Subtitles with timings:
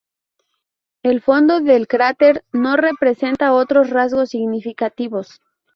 [1.03, 5.39] El fondo del cráter no presenta otros rasgos significativos.